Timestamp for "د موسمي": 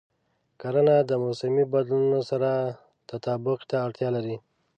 1.09-1.63